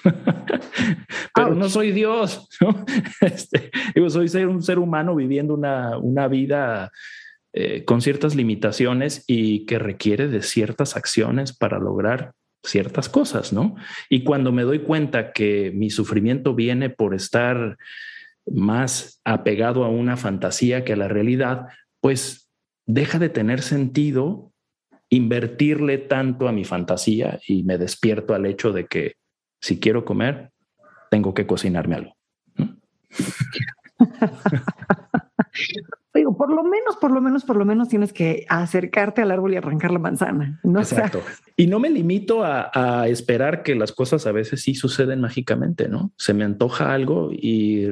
Pero 1.35 1.53
no 1.53 1.67
soy 1.67 1.91
Dios, 1.91 2.47
¿no? 2.61 2.85
Este, 3.19 3.71
soy 4.07 4.29
ser, 4.29 4.47
un 4.47 4.63
ser 4.63 4.79
humano 4.79 5.15
viviendo 5.17 5.53
una, 5.53 5.97
una 5.97 6.29
vida 6.29 6.91
eh, 7.51 7.83
con 7.83 8.01
ciertas 8.01 8.35
limitaciones 8.35 9.25
y 9.27 9.65
que 9.65 9.79
requiere 9.79 10.29
de 10.29 10.41
ciertas 10.41 10.95
acciones 10.95 11.51
para 11.51 11.77
lograr 11.77 12.31
ciertas 12.63 13.09
cosas, 13.09 13.53
¿no? 13.53 13.75
Y 14.09 14.23
cuando 14.23 14.51
me 14.51 14.63
doy 14.63 14.79
cuenta 14.79 15.33
que 15.33 15.71
mi 15.75 15.89
sufrimiento 15.89 16.55
viene 16.55 16.89
por 16.89 17.13
estar 17.13 17.77
más 18.45 19.21
apegado 19.23 19.83
a 19.83 19.89
una 19.89 20.17
fantasía 20.17 20.83
que 20.83 20.93
a 20.93 20.97
la 20.97 21.07
realidad, 21.07 21.67
pues 22.01 22.49
deja 22.85 23.19
de 23.19 23.29
tener 23.29 23.61
sentido 23.61 24.51
invertirle 25.09 25.97
tanto 25.97 26.47
a 26.47 26.51
mi 26.51 26.65
fantasía 26.65 27.39
y 27.47 27.63
me 27.63 27.77
despierto 27.77 28.33
al 28.33 28.45
hecho 28.45 28.71
de 28.71 28.87
que 28.87 29.13
si 29.61 29.79
quiero 29.79 30.05
comer, 30.05 30.51
tengo 31.11 31.33
que 31.33 31.45
cocinarme 31.45 31.95
algo. 31.95 32.17
por 36.43 36.53
lo 36.53 36.63
menos, 36.65 36.97
por 36.99 37.11
lo 37.11 37.21
menos, 37.21 37.45
por 37.45 37.55
lo 37.55 37.63
menos 37.63 37.87
tienes 37.87 38.11
que 38.11 38.45
acercarte 38.49 39.21
al 39.21 39.31
árbol 39.31 39.53
y 39.53 39.55
arrancar 39.55 39.91
la 39.91 39.99
manzana. 39.99 40.59
¿no? 40.63 40.81
Exacto. 40.81 41.21
y 41.55 41.67
no 41.67 41.79
me 41.79 41.89
limito 41.89 42.43
a, 42.43 43.07
esperar 43.07 43.63
que 43.63 43.75
las 43.75 43.93
cosas 43.93 44.27
a 44.27 44.33
veces 44.33 44.61
sí 44.61 44.75
suceden 44.75 45.21
mágicamente, 45.21 45.87
¿no? 45.87 46.11
Se 46.17 46.33
me 46.33 46.43
antoja 46.43 46.93
algo 46.93 47.29
y 47.31 47.87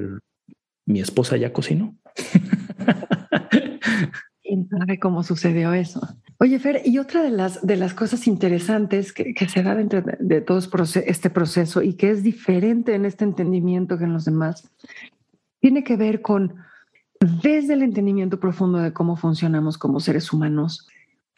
mi 0.86 1.00
esposa 1.00 1.38
ya 1.38 1.54
cocinó. 1.54 1.96
¿Quién 4.44 4.68
sabe 4.68 5.00
cómo 5.00 5.24
sucedió 5.24 5.72
eso? 5.72 6.02
Oye, 6.38 6.60
Fer, 6.60 6.82
y 6.84 6.98
otra 6.98 7.24
de 7.24 7.32
las, 7.32 7.66
de 7.66 7.78
las 7.78 7.94
cosas 7.94 8.28
interesantes 8.28 9.14
que, 9.14 9.34
se 9.48 9.64
da 9.64 9.76
dentro 9.76 10.02
de, 10.02 10.18
de 10.20 10.42
todo 10.42 10.60
este 10.60 11.30
proceso 11.30 11.82
y 11.82 11.94
que 11.94 12.10
es 12.10 12.22
diferente 12.22 12.96
en 12.96 13.06
este 13.06 13.24
entendimiento 13.24 13.98
que 13.98 14.04
en 14.04 14.12
los 14.12 14.26
demás, 14.26 14.70
tiene 15.62 15.86
que 15.86 15.96
ver 15.96 16.22
con 16.22 16.58
desde 17.22 17.76
el 17.76 17.84
entendimiento 17.84 18.40
profundo 18.40 18.80
de 18.80 18.94
cómo 18.94 19.16
funcionamos 19.16 19.78
como 19.78 20.00
seres 20.00 20.34
humanos, 20.34 20.88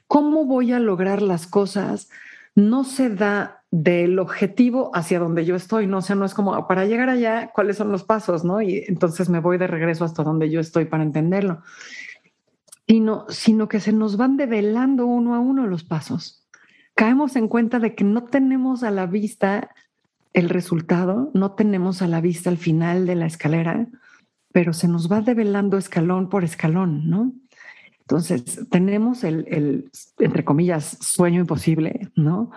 cómo 0.07 0.45
voy 0.45 0.71
a 0.71 0.79
lograr 0.79 1.21
las 1.21 1.45
cosas 1.45 2.09
no 2.55 2.83
se 2.83 3.09
da 3.09 3.63
del 3.71 4.19
objetivo 4.19 4.91
hacia 4.93 5.19
donde 5.19 5.45
yo 5.45 5.55
estoy, 5.55 5.87
no 5.87 5.97
o 5.97 6.01
sea, 6.01 6.15
no 6.15 6.25
es 6.25 6.33
como 6.33 6.67
para 6.67 6.85
llegar 6.85 7.09
allá, 7.09 7.51
cuáles 7.53 7.77
son 7.77 7.91
los 7.91 8.03
pasos, 8.03 8.45
¿no? 8.45 8.61
Y 8.61 8.83
entonces 8.87 9.29
me 9.29 9.39
voy 9.39 9.57
de 9.57 9.67
regreso 9.67 10.05
hasta 10.05 10.23
donde 10.23 10.49
yo 10.49 10.59
estoy 10.59 10.85
para 10.85 11.03
entenderlo, 11.03 11.63
sino, 12.87 13.25
sino 13.29 13.67
que 13.67 13.79
se 13.79 13.91
nos 13.91 14.17
van 14.17 14.37
develando 14.37 15.07
uno 15.07 15.33
a 15.33 15.39
uno 15.39 15.65
los 15.65 15.83
pasos. 15.83 16.47
Caemos 16.95 17.35
en 17.35 17.47
cuenta 17.47 17.79
de 17.79 17.95
que 17.95 18.03
no 18.03 18.25
tenemos 18.25 18.83
a 18.83 18.91
la 18.91 19.07
vista 19.07 19.71
el 20.33 20.49
resultado, 20.49 21.31
no 21.33 21.53
tenemos 21.53 22.03
a 22.03 22.07
la 22.07 22.21
vista 22.21 22.51
el 22.51 22.57
final 22.57 23.07
de 23.07 23.15
la 23.15 23.25
escalera, 23.25 23.87
pero 24.53 24.71
se 24.71 24.87
nos 24.87 25.11
va 25.11 25.19
develando 25.19 25.77
escalón 25.77 26.29
por 26.29 26.45
escalón, 26.45 27.09
¿no? 27.09 27.33
Entonces, 27.99 28.69
tenemos 28.69 29.23
el, 29.23 29.89
entre 30.19 30.45
comillas, 30.45 30.97
sueño 31.01 31.41
imposible, 31.41 32.11
¿no? 32.15 32.51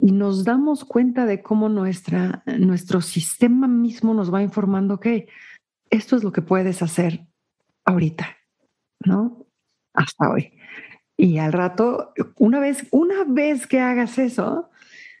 Y 0.00 0.10
nos 0.10 0.44
damos 0.44 0.84
cuenta 0.84 1.24
de 1.24 1.40
cómo 1.40 1.68
nuestra, 1.68 2.42
nuestro 2.58 3.00
sistema 3.00 3.68
mismo 3.68 4.14
nos 4.14 4.34
va 4.34 4.42
informando 4.42 4.98
que 4.98 5.28
esto 5.90 6.16
es 6.16 6.24
lo 6.24 6.32
que 6.32 6.42
puedes 6.42 6.82
hacer 6.82 7.24
ahorita, 7.84 8.36
¿no? 9.04 9.46
Hasta 9.94 10.28
hoy. 10.28 10.54
Y 11.16 11.38
al 11.38 11.52
rato, 11.52 12.12
una 12.36 12.58
vez, 12.58 12.88
una 12.90 13.24
vez 13.24 13.68
que 13.68 13.78
hagas 13.78 14.18
eso, 14.18 14.70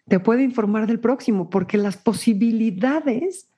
te 0.08 0.18
puede 0.18 0.42
informar 0.42 0.88
del 0.88 0.98
próximo, 0.98 1.48
porque 1.48 1.78
las 1.78 1.96
posibilidades 1.96 3.48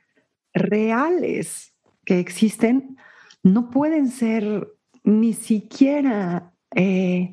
reales 0.53 1.74
que 2.05 2.19
existen 2.19 2.97
no 3.43 3.71
pueden 3.71 4.09
ser 4.09 4.69
ni 5.05 5.35
siquiera 5.35 6.53
eh, 6.75 7.33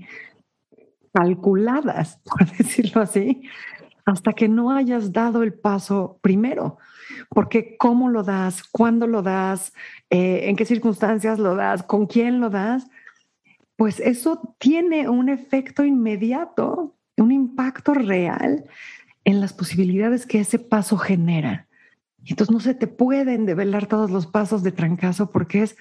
calculadas, 1.14 2.20
por 2.24 2.46
decirlo 2.58 3.02
así, 3.02 3.44
hasta 4.06 4.34
que 4.34 4.48
no 4.48 4.72
hayas 4.72 5.12
dado 5.12 5.42
el 5.44 5.54
paso 5.54 6.20
primero. 6.22 6.78
Porque 7.30 7.78
cómo 7.78 8.10
lo 8.10 8.24
das, 8.24 8.64
cuándo 8.64 9.08
lo 9.08 9.22
das, 9.22 9.74
eh, 10.10 10.50
en 10.50 10.56
qué 10.56 10.66
circunstancias 10.66 11.40
lo 11.40 11.56
das, 11.56 11.84
con 11.84 12.08
quién 12.08 12.40
lo 12.40 12.50
das, 12.50 12.88
pues 13.76 14.00
eso 14.00 14.56
tiene 14.60 15.10
un 15.10 15.30
efecto 15.30 15.84
inmediato, 15.84 16.96
un 17.18 17.32
impacto 17.32 17.94
real 17.94 18.66
en 19.24 19.42
las 19.42 19.54
posibilidades 19.54 20.26
que 20.26 20.40
ese 20.40 20.60
paso 20.60 20.98
genera. 20.98 21.68
Entonces 22.26 22.52
no 22.52 22.60
se 22.60 22.74
te 22.74 22.88
pueden 22.88 23.46
develar 23.46 23.88
todos 23.88 24.12
los 24.12 24.28
pasos 24.28 24.64
de 24.64 24.72
trancazo 24.72 25.30
porque 25.30 25.64
es 25.64 25.78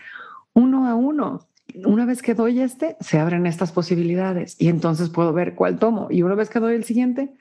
uno 0.53 0.87
a 0.87 0.95
uno. 0.95 1.47
Una 1.85 2.05
vez 2.05 2.23
que 2.23 2.35
doy 2.35 2.61
este, 2.61 2.97
se 3.01 3.19
abren 3.19 3.47
estas 3.47 3.73
posibilidades 3.73 4.57
y 4.61 4.69
entonces 4.69 5.11
puedo 5.11 5.33
ver 5.33 5.55
cuál 5.55 5.79
tomo. 5.79 6.09
Y 6.11 6.23
una 6.23 6.35
vez 6.35 6.51
que 6.51 6.59
doy 6.59 6.75
el 6.75 6.85
siguiente, 6.85 7.33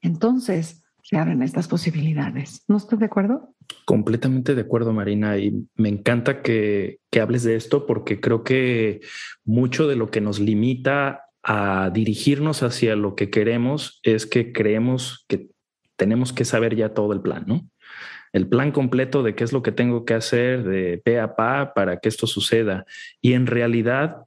entonces 0.00 0.82
se 1.02 1.16
abren 1.16 1.42
estas 1.42 1.68
posibilidades. 1.68 2.64
¿No 2.68 2.76
estás 2.76 2.98
de 2.98 3.06
acuerdo? 3.06 3.54
Completamente 3.84 4.54
de 4.54 4.62
acuerdo, 4.62 4.92
Marina. 4.92 5.38
Y 5.38 5.66
me 5.76 5.88
encanta 5.88 6.42
que, 6.42 6.98
que 7.10 7.20
hables 7.20 7.44
de 7.44 7.56
esto 7.56 7.86
porque 7.86 8.20
creo 8.20 8.42
que 8.42 9.00
mucho 9.44 9.86
de 9.86 9.96
lo 9.96 10.10
que 10.10 10.20
nos 10.20 10.40
limita 10.40 11.28
a 11.42 11.90
dirigirnos 11.94 12.62
hacia 12.62 12.96
lo 12.96 13.14
que 13.14 13.30
queremos 13.30 14.00
es 14.02 14.26
que 14.26 14.52
creemos 14.52 15.24
que 15.28 15.48
tenemos 15.96 16.32
que 16.32 16.44
saber 16.44 16.76
ya 16.76 16.94
todo 16.94 17.12
el 17.12 17.20
plan, 17.20 17.44
¿no? 17.46 17.68
El 18.32 18.48
plan 18.48 18.72
completo 18.72 19.22
de 19.22 19.34
qué 19.34 19.44
es 19.44 19.52
lo 19.52 19.62
que 19.62 19.72
tengo 19.72 20.04
que 20.04 20.14
hacer 20.14 20.64
de 20.64 20.98
pe 20.98 21.20
a 21.20 21.36
pa 21.36 21.72
para 21.74 21.98
que 21.98 22.08
esto 22.08 22.26
suceda. 22.26 22.86
Y 23.20 23.32
en 23.32 23.46
realidad, 23.46 24.24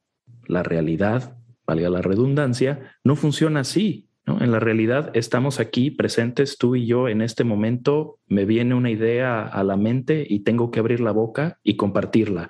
la 0.47 0.63
realidad, 0.63 1.37
valga 1.65 1.89
la 1.89 2.01
redundancia, 2.01 2.95
no 3.03 3.15
funciona 3.15 3.61
así. 3.61 4.07
En 4.25 4.51
la 4.51 4.59
realidad 4.59 5.11
estamos 5.15 5.59
aquí 5.59 5.89
presentes 5.91 6.57
tú 6.57 6.75
y 6.75 6.85
yo 6.85 7.07
en 7.07 7.21
este 7.21 7.43
momento, 7.43 8.19
me 8.27 8.45
viene 8.45 8.75
una 8.75 8.91
idea 8.91 9.45
a 9.47 9.63
la 9.63 9.77
mente 9.77 10.25
y 10.29 10.41
tengo 10.41 10.71
que 10.71 10.79
abrir 10.79 10.99
la 10.99 11.11
boca 11.11 11.59
y 11.63 11.75
compartirla. 11.75 12.49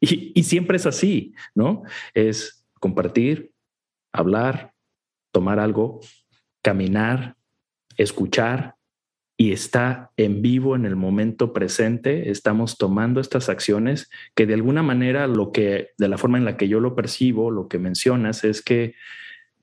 Y 0.00 0.42
siempre 0.42 0.78
es 0.78 0.86
así, 0.86 1.34
¿no? 1.54 1.84
Es 2.12 2.66
compartir, 2.80 3.52
hablar, 4.10 4.72
tomar 5.30 5.60
algo, 5.60 6.00
caminar, 6.60 7.36
escuchar, 7.96 8.74
y 9.42 9.50
está 9.50 10.12
en 10.16 10.40
vivo 10.40 10.76
en 10.76 10.86
el 10.86 10.94
momento 10.94 11.52
presente, 11.52 12.30
estamos 12.30 12.78
tomando 12.78 13.20
estas 13.20 13.48
acciones 13.48 14.08
que 14.36 14.46
de 14.46 14.54
alguna 14.54 14.84
manera 14.84 15.26
lo 15.26 15.50
que, 15.50 15.88
de 15.98 16.06
la 16.06 16.16
forma 16.16 16.38
en 16.38 16.44
la 16.44 16.56
que 16.56 16.68
yo 16.68 16.78
lo 16.78 16.94
percibo, 16.94 17.50
lo 17.50 17.66
que 17.66 17.80
mencionas 17.80 18.44
es 18.44 18.62
que 18.62 18.94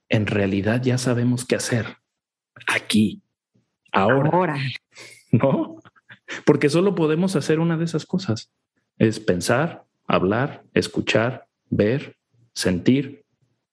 en 0.09 0.27
realidad 0.27 0.81
ya 0.83 0.97
sabemos 0.97 1.45
qué 1.45 1.55
hacer 1.55 1.95
aquí, 2.67 3.21
ahora. 3.93 4.31
Ahora. 4.33 4.57
¿No? 5.31 5.77
Porque 6.45 6.67
solo 6.67 6.93
podemos 6.93 7.37
hacer 7.37 7.61
una 7.61 7.77
de 7.77 7.85
esas 7.85 8.05
cosas. 8.05 8.51
Es 8.97 9.21
pensar, 9.21 9.85
hablar, 10.07 10.65
escuchar, 10.73 11.47
ver, 11.69 12.17
sentir 12.53 13.23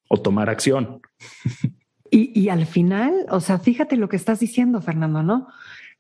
o 0.09 0.23
tomar 0.23 0.51
acción. 0.51 1.01
Y, 2.09 2.31
y, 2.41 2.51
al 2.51 2.65
final, 2.67 3.27
o 3.31 3.41
sea, 3.41 3.59
fíjate 3.59 3.97
lo 3.97 4.09
que 4.09 4.15
estás 4.15 4.39
diciendo, 4.39 4.81
Fernando, 4.81 5.25
¿no? 5.25 5.49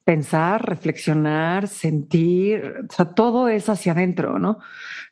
Pensar, 0.06 0.64
reflexionar, 0.64 1.66
sentir, 1.66 2.86
o 2.88 2.94
sea, 2.94 3.06
todo 3.06 3.48
es 3.48 3.68
hacia 3.68 3.92
adentro, 3.92 4.38
¿no? 4.38 4.60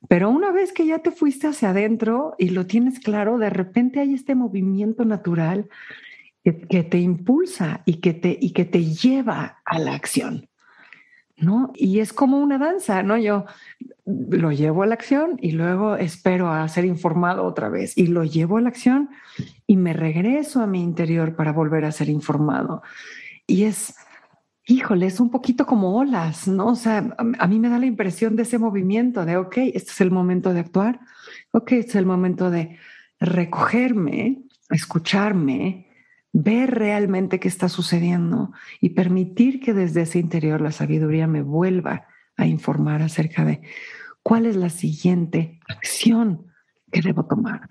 Pero 0.08 0.30
una 0.30 0.52
vez 0.52 0.72
que 0.72 0.86
ya 0.86 1.00
te 1.00 1.10
fuiste 1.10 1.48
hacia 1.48 1.70
adentro 1.70 2.36
y 2.38 2.50
lo 2.50 2.66
tienes 2.66 3.00
claro, 3.00 3.38
de 3.38 3.50
repente 3.50 3.98
hay 3.98 4.14
este 4.14 4.34
movimiento 4.36 5.04
natural 5.04 5.68
que, 6.44 6.84
te 6.84 6.98
impulsa 6.98 7.82
y 7.86 7.94
que 7.94 8.14
te, 8.14 8.38
y 8.40 8.52
que 8.52 8.64
te 8.64 8.84
lleva 8.84 9.62
a 9.64 9.78
la 9.78 9.94
acción. 9.94 10.48
¿no? 11.36 11.72
Y 11.74 11.98
es 11.98 12.12
como 12.12 12.38
una 12.38 12.58
danza, 12.58 13.02
¿no? 13.02 13.18
Yo 13.18 13.44
lo 14.04 14.52
llevo 14.52 14.82
a 14.82 14.86
la 14.86 14.94
acción 14.94 15.36
y 15.40 15.52
luego 15.52 15.96
espero 15.96 16.50
a 16.50 16.68
ser 16.68 16.84
informado 16.84 17.44
otra 17.44 17.68
vez 17.68 17.98
y 17.98 18.06
lo 18.06 18.24
llevo 18.24 18.58
a 18.58 18.60
la 18.60 18.68
acción 18.68 19.10
y 19.66 19.76
me 19.76 19.92
regreso 19.92 20.60
a 20.60 20.66
mi 20.66 20.82
interior 20.82 21.34
para 21.34 21.52
volver 21.52 21.84
a 21.84 21.92
ser 21.92 22.08
informado. 22.08 22.82
Y 23.46 23.64
es, 23.64 23.94
híjole, 24.66 25.06
es 25.06 25.21
un 25.21 25.30
poquito 25.30 25.66
como 25.66 25.97
olas, 25.97 26.49
¿no? 26.49 26.68
O 26.68 26.75
sea, 26.75 27.14
a 27.18 27.47
mí 27.47 27.59
me 27.59 27.68
da 27.68 27.78
la 27.78 27.87
impresión 27.87 28.37
de 28.37 28.42
ese 28.42 28.59
movimiento 28.59 29.25
de, 29.25 29.37
ok, 29.37 29.59
este 29.59 29.90
es 29.90 30.00
el 30.00 30.11
momento 30.11 30.52
de 30.52 30.61
actuar, 30.61 31.00
ok, 31.50 31.73
este 31.73 31.90
es 31.90 31.97
el 31.97 32.06
momento 32.06 32.50
de 32.50 32.78
recogerme, 33.21 34.42
escucharme, 34.71 35.88
ver 36.33 36.75
realmente 36.75 37.38
qué 37.38 37.49
está 37.49 37.68
sucediendo 37.68 38.52
y 38.80 38.90
permitir 38.90 39.61
que 39.61 39.73
desde 39.73 40.02
ese 40.02 40.18
interior 40.18 40.61
la 40.61 40.73
sabiduría 40.73 41.26
me 41.26 41.42
vuelva 41.42 42.06
a 42.37 42.47
informar 42.47 43.02
acerca 43.02 43.44
de 43.44 43.61
cuál 44.23 44.47
es 44.47 44.56
la 44.56 44.71
siguiente 44.71 45.61
acción 45.68 46.47
que 46.90 47.02
debo 47.02 47.26
tomar. 47.26 47.71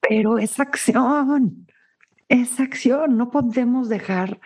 Pero 0.00 0.38
esa 0.38 0.64
acción, 0.64 1.66
esa 2.28 2.64
acción, 2.64 3.16
no 3.16 3.30
podemos 3.30 3.88
dejar 3.88 4.40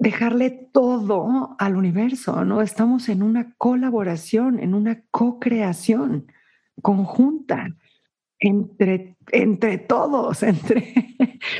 dejarle 0.00 0.50
todo 0.50 1.54
al 1.58 1.76
universo, 1.76 2.44
¿no? 2.44 2.62
Estamos 2.62 3.10
en 3.10 3.22
una 3.22 3.54
colaboración, 3.56 4.58
en 4.58 4.74
una 4.74 5.02
co-creación 5.10 6.32
conjunta 6.80 7.68
entre, 8.38 9.18
entre 9.30 9.76
todos, 9.76 10.42
entre, 10.42 11.16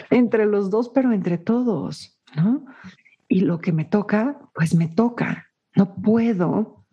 entre 0.08 0.46
los 0.46 0.70
dos, 0.70 0.88
pero 0.88 1.12
entre 1.12 1.36
todos, 1.36 2.18
¿no? 2.34 2.64
Y 3.28 3.42
lo 3.42 3.60
que 3.60 3.72
me 3.72 3.84
toca, 3.84 4.40
pues 4.54 4.74
me 4.74 4.88
toca. 4.88 5.46
No 5.76 5.94
puedo 5.96 6.86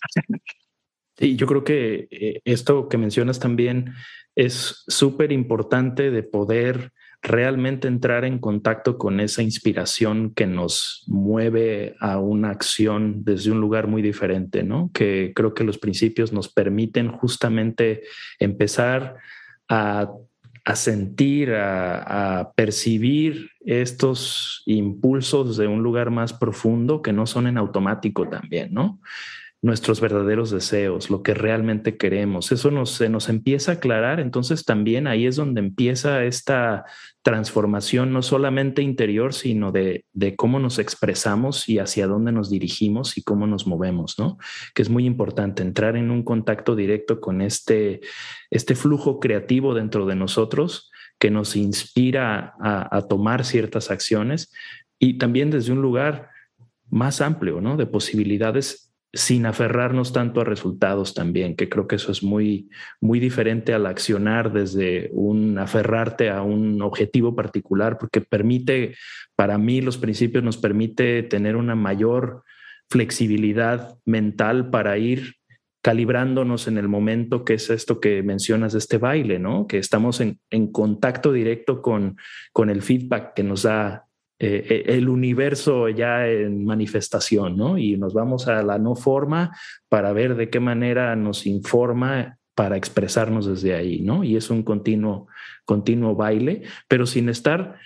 hacerlo. 0.00 0.38
Sí, 1.18 1.36
yo 1.36 1.46
creo 1.46 1.62
que 1.62 2.08
eh, 2.10 2.40
esto 2.46 2.88
que 2.88 2.96
mencionas 2.96 3.38
también 3.38 3.92
es 4.34 4.82
súper 4.88 5.32
importante 5.32 6.10
de 6.10 6.22
poder 6.22 6.92
realmente 7.24 7.88
entrar 7.88 8.26
en 8.26 8.38
contacto 8.38 8.98
con 8.98 9.18
esa 9.18 9.42
inspiración 9.42 10.34
que 10.34 10.46
nos 10.46 11.04
mueve 11.06 11.96
a 11.98 12.18
una 12.18 12.50
acción 12.50 13.24
desde 13.24 13.50
un 13.50 13.60
lugar 13.62 13.86
muy 13.86 14.02
diferente, 14.02 14.62
¿no? 14.62 14.90
Que 14.92 15.32
creo 15.34 15.54
que 15.54 15.64
los 15.64 15.78
principios 15.78 16.34
nos 16.34 16.52
permiten 16.52 17.08
justamente 17.10 18.02
empezar 18.38 19.16
a, 19.70 20.12
sentir, 20.74 21.52
a, 21.52 22.40
a, 22.40 22.52
percibir 22.52 23.48
estos 23.64 24.62
impulsos 24.66 25.56
de 25.56 25.66
un 25.66 25.82
lugar 25.82 26.10
más 26.10 26.34
profundo 26.34 27.00
que 27.00 27.14
no 27.14 27.24
son 27.24 27.46
en 27.46 27.56
automático 27.56 28.28
también, 28.28 28.74
¿no? 28.74 29.00
Nuestros 29.64 29.98
verdaderos 30.02 30.50
deseos, 30.50 31.08
lo 31.08 31.22
que 31.22 31.32
realmente 31.32 31.96
queremos. 31.96 32.52
Eso 32.52 32.70
nos, 32.70 32.90
se 32.90 33.08
nos 33.08 33.30
empieza 33.30 33.72
a 33.72 33.74
aclarar, 33.76 34.20
entonces 34.20 34.66
también 34.66 35.06
ahí 35.06 35.24
es 35.24 35.36
donde 35.36 35.62
empieza 35.62 36.22
esta 36.24 36.84
transformación, 37.22 38.12
no 38.12 38.20
solamente 38.20 38.82
interior, 38.82 39.32
sino 39.32 39.72
de, 39.72 40.04
de 40.12 40.36
cómo 40.36 40.58
nos 40.58 40.78
expresamos 40.78 41.66
y 41.66 41.78
hacia 41.78 42.06
dónde 42.06 42.30
nos 42.30 42.50
dirigimos 42.50 43.16
y 43.16 43.22
cómo 43.22 43.46
nos 43.46 43.66
movemos, 43.66 44.18
¿no? 44.18 44.36
Que 44.74 44.82
es 44.82 44.90
muy 44.90 45.06
importante 45.06 45.62
entrar 45.62 45.96
en 45.96 46.10
un 46.10 46.24
contacto 46.24 46.76
directo 46.76 47.18
con 47.18 47.40
este, 47.40 48.02
este 48.50 48.74
flujo 48.74 49.18
creativo 49.18 49.72
dentro 49.72 50.04
de 50.04 50.14
nosotros 50.14 50.90
que 51.18 51.30
nos 51.30 51.56
inspira 51.56 52.52
a, 52.60 52.94
a 52.94 53.08
tomar 53.08 53.46
ciertas 53.46 53.90
acciones 53.90 54.52
y 54.98 55.16
también 55.16 55.50
desde 55.50 55.72
un 55.72 55.80
lugar 55.80 56.28
más 56.90 57.22
amplio, 57.22 57.62
¿no? 57.62 57.78
De 57.78 57.86
posibilidades 57.86 58.83
sin 59.14 59.46
aferrarnos 59.46 60.12
tanto 60.12 60.40
a 60.40 60.44
resultados 60.44 61.14
también, 61.14 61.56
que 61.56 61.68
creo 61.68 61.86
que 61.86 61.96
eso 61.96 62.10
es 62.12 62.22
muy, 62.22 62.68
muy 63.00 63.20
diferente 63.20 63.72
al 63.72 63.86
accionar 63.86 64.52
desde 64.52 65.10
un 65.12 65.58
aferrarte 65.58 66.30
a 66.30 66.42
un 66.42 66.82
objetivo 66.82 67.34
particular, 67.34 67.96
porque 67.98 68.20
permite, 68.20 68.96
para 69.36 69.56
mí 69.56 69.80
los 69.80 69.98
principios 69.98 70.42
nos 70.42 70.56
permite 70.56 71.22
tener 71.22 71.56
una 71.56 71.74
mayor 71.74 72.42
flexibilidad 72.90 73.96
mental 74.04 74.70
para 74.70 74.98
ir 74.98 75.34
calibrándonos 75.82 76.66
en 76.66 76.78
el 76.78 76.88
momento 76.88 77.44
que 77.44 77.54
es 77.54 77.68
esto 77.68 78.00
que 78.00 78.22
mencionas 78.22 78.74
este 78.74 78.96
baile, 78.98 79.38
¿no? 79.38 79.66
Que 79.66 79.78
estamos 79.78 80.20
en, 80.20 80.40
en 80.50 80.72
contacto 80.72 81.30
directo 81.30 81.82
con, 81.82 82.16
con 82.52 82.70
el 82.70 82.80
feedback 82.80 83.34
que 83.34 83.42
nos 83.42 83.64
da 83.64 84.06
eh, 84.46 84.66
eh, 84.68 84.84
el 84.88 85.08
universo 85.08 85.88
ya 85.88 86.28
en 86.28 86.66
manifestación, 86.66 87.56
¿no? 87.56 87.78
Y 87.78 87.96
nos 87.96 88.12
vamos 88.12 88.46
a 88.46 88.62
la 88.62 88.78
no 88.78 88.94
forma 88.94 89.56
para 89.88 90.12
ver 90.12 90.34
de 90.36 90.50
qué 90.50 90.60
manera 90.60 91.16
nos 91.16 91.46
informa 91.46 92.36
para 92.54 92.76
expresarnos 92.76 93.46
desde 93.46 93.74
ahí, 93.74 94.02
¿no? 94.02 94.22
Y 94.22 94.36
es 94.36 94.50
un 94.50 94.62
continuo, 94.62 95.28
continuo 95.64 96.14
baile, 96.14 96.60
pero 96.88 97.06
sin 97.06 97.30
estar 97.30 97.78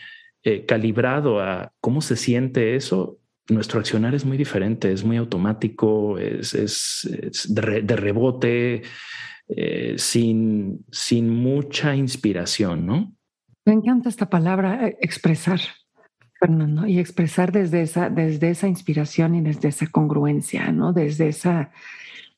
eh, 0.43 0.67
calibrado 0.67 1.41
a 1.41 1.71
cómo 1.81 2.01
se 2.01 2.17
siente 2.17 2.75
eso, 2.75 3.21
nuestro 3.49 3.79
accionar 3.79 4.17
es 4.17 4.25
muy 4.25 4.37
diferente, 4.37 4.91
es 4.91 5.05
muy 5.05 5.17
automático, 5.17 6.19
es, 6.19 7.09
de, 7.49 7.97
rebote, 7.97 8.83
sin, 9.95 10.85
sin 10.91 11.31
mucha 11.31 11.95
inspiración, 11.95 12.85
¿no? 12.85 13.15
Me 13.65 13.75
encanta 13.75 14.09
esta 14.09 14.29
palabra, 14.29 14.89
expresar. 15.01 15.61
Fernando, 16.39 16.87
y 16.87 16.99
expresar 16.99 17.53
desde 17.53 17.83
esa, 17.83 18.11
desde 18.11 18.51
esa 18.51 18.69
inspiración 18.69 19.35
y 19.35 19.41
desde 19.41 19.69
esa 19.69 19.87
congruencia, 19.89 20.71
¿no? 20.73 20.93
Desde 20.93 21.29
esa, 21.29 21.73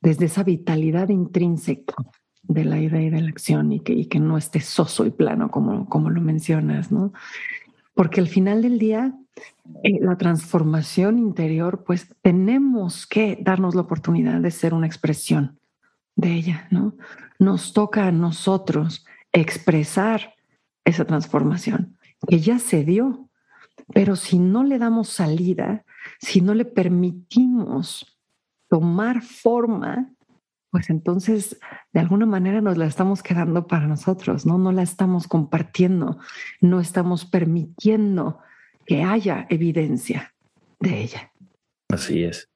desde 0.00 0.26
esa 0.26 0.42
vitalidad 0.42 1.08
intrínseca 1.10 1.94
de 2.42 2.64
la 2.64 2.80
idea 2.80 3.02
y 3.02 3.10
de 3.10 3.20
la 3.20 3.28
acción 3.28 3.72
y 3.72 3.80
que, 3.80 3.92
y 3.92 4.06
que 4.06 4.18
no 4.18 4.38
esté 4.38 4.60
soso 4.60 5.06
y 5.06 5.10
plano 5.10 5.50
como, 5.50 5.88
como 5.88 6.10
lo 6.10 6.20
mencionas, 6.20 6.90
¿no? 6.90 7.12
Porque 7.94 8.20
al 8.20 8.28
final 8.28 8.62
del 8.62 8.78
día, 8.78 9.14
eh, 9.82 10.00
la 10.00 10.16
transformación 10.16 11.18
interior, 11.18 11.84
pues 11.84 12.08
tenemos 12.22 13.06
que 13.06 13.38
darnos 13.40 13.74
la 13.74 13.82
oportunidad 13.82 14.40
de 14.40 14.50
ser 14.50 14.74
una 14.74 14.86
expresión 14.86 15.58
de 16.16 16.32
ella, 16.32 16.66
¿no? 16.70 16.94
Nos 17.38 17.72
toca 17.72 18.06
a 18.06 18.12
nosotros 18.12 19.04
expresar 19.32 20.34
esa 20.84 21.04
transformación 21.04 21.96
que 22.26 22.40
ya 22.40 22.58
se 22.58 22.84
dio, 22.84 23.29
pero 23.92 24.16
si 24.16 24.38
no 24.38 24.64
le 24.64 24.78
damos 24.78 25.08
salida, 25.08 25.84
si 26.18 26.40
no 26.40 26.54
le 26.54 26.64
permitimos 26.64 28.18
tomar 28.68 29.22
forma, 29.22 30.12
pues 30.70 30.90
entonces 30.90 31.58
de 31.92 32.00
alguna 32.00 32.26
manera 32.26 32.60
nos 32.60 32.78
la 32.78 32.86
estamos 32.86 33.22
quedando 33.22 33.66
para 33.66 33.86
nosotros, 33.86 34.46
¿no? 34.46 34.58
No 34.58 34.72
la 34.72 34.82
estamos 34.82 35.26
compartiendo, 35.26 36.18
no 36.60 36.80
estamos 36.80 37.24
permitiendo 37.24 38.38
que 38.86 39.02
haya 39.02 39.46
evidencia 39.50 40.34
de 40.78 41.02
ella. 41.02 41.32
Así 41.88 42.22
es. 42.22 42.48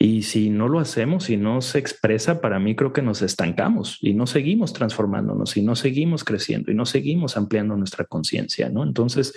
Y 0.00 0.22
si 0.22 0.48
no 0.48 0.68
lo 0.68 0.78
hacemos, 0.78 1.24
si 1.24 1.36
no 1.36 1.60
se 1.60 1.78
expresa, 1.78 2.40
para 2.40 2.60
mí 2.60 2.76
creo 2.76 2.92
que 2.92 3.02
nos 3.02 3.20
estancamos 3.20 3.98
y 4.00 4.14
no 4.14 4.26
seguimos 4.26 4.72
transformándonos 4.72 5.56
y 5.56 5.62
no 5.62 5.74
seguimos 5.74 6.22
creciendo 6.22 6.70
y 6.70 6.74
no 6.74 6.86
seguimos 6.86 7.36
ampliando 7.36 7.76
nuestra 7.76 8.04
conciencia, 8.04 8.68
¿no? 8.68 8.84
Entonces, 8.84 9.34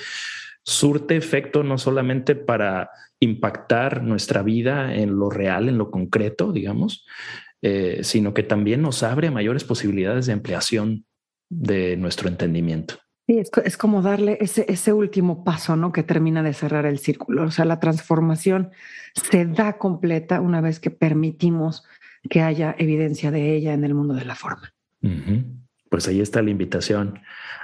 surte 0.64 1.16
efecto 1.16 1.64
no 1.64 1.78
solamente 1.78 2.36
para 2.36 2.92
impactar 3.20 4.04
nuestra 4.04 4.44
vida 4.44 4.96
en 4.96 5.18
lo 5.18 5.30
real, 5.30 5.70
en 5.70 5.78
lo 5.78 5.92
concreto, 5.92 6.52
digamos, 6.52 7.06
eh, 7.62 8.00
sino 8.04 8.34
que 8.34 8.44
también 8.44 8.82
nos 8.82 9.04
abre 9.04 9.30
mayores 9.30 9.64
posibilidades 9.64 10.26
de 10.26 10.34
ampliación 10.34 11.06
de 11.50 11.98
nuestro 11.98 12.28
entendimiento. 12.28 12.96
Sí, 13.28 13.40
es, 13.64 13.78
como 13.78 14.02
darle 14.02 14.38
ese, 14.42 14.66
ese 14.68 14.94
último 14.94 15.44
paso, 15.44 15.76
¿no? 15.76 15.92
Que 15.92 16.04
termina 16.04 16.42
de 16.42 16.54
cerrar 16.54 16.86
el 16.86 16.98
círculo. 16.98 17.44
O 17.44 17.52
sea, 17.52 17.66
la 17.66 17.80
transformación 17.80 18.72
se 19.14 19.46
da 19.46 19.78
completa 19.78 20.42
una 20.42 20.60
vez 20.60 20.80
que 20.80 20.90
permitimos 20.90 21.84
que 22.30 22.42
haya 22.42 22.76
evidencia 22.78 23.32
de 23.32 23.56
ella 23.56 23.74
en 23.74 23.84
el 23.84 23.94
mundo 23.94 24.16
de 24.16 24.26
la 24.26 24.36
forma. 24.36 24.74
Pues 25.92 26.08
ahí 26.08 26.22
está 26.22 26.42
la 26.42 26.52
invitación 26.52 27.20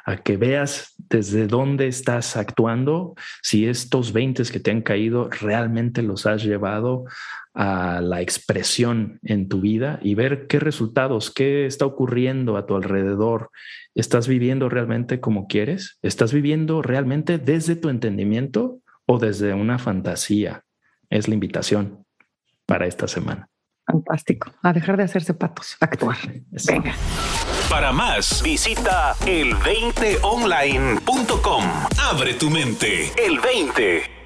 a 0.05 0.17
que 0.17 0.35
veas 0.35 0.95
desde 1.09 1.47
dónde 1.47 1.87
estás 1.87 2.35
actuando, 2.35 3.15
si 3.41 3.65
estos 3.65 4.11
20 4.11 4.43
que 4.51 4.59
te 4.59 4.69
han 4.69 4.81
caído 4.81 5.29
realmente 5.29 6.01
los 6.01 6.25
has 6.25 6.43
llevado 6.43 7.05
a 7.53 8.01
la 8.01 8.21
expresión 8.21 9.19
en 9.23 9.47
tu 9.47 9.61
vida 9.61 9.99
y 10.03 10.13
ver 10.15 10.47
qué 10.47 10.59
resultados, 10.59 11.31
qué 11.31 11.65
está 11.65 11.85
ocurriendo 11.85 12.57
a 12.57 12.65
tu 12.65 12.75
alrededor. 12.75 13.49
¿Estás 13.95 14.27
viviendo 14.27 14.67
realmente 14.67 15.21
como 15.21 15.47
quieres? 15.47 15.97
¿Estás 16.01 16.33
viviendo 16.33 16.81
realmente 16.81 17.37
desde 17.37 17.77
tu 17.77 17.87
entendimiento 17.87 18.81
o 19.05 19.19
desde 19.19 19.53
una 19.53 19.79
fantasía? 19.79 20.63
Es 21.09 21.29
la 21.29 21.33
invitación 21.33 22.05
para 22.65 22.87
esta 22.87 23.07
semana. 23.07 23.47
Fantástico. 23.85 24.51
A 24.61 24.73
dejar 24.73 24.97
de 24.97 25.03
hacerse 25.03 25.33
patos, 25.33 25.77
actuar. 25.79 26.17
Venga. 26.67 26.93
Para 27.69 27.91
más, 27.91 28.41
visita 28.41 29.13
el20online.com. 29.25 31.63
Abre 31.97 32.33
tu 32.35 32.49
mente. 32.49 33.11
El 33.17 33.39
20. 33.39 34.16